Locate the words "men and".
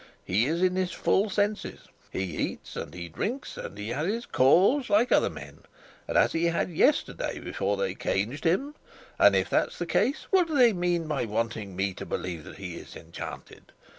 5.29-6.17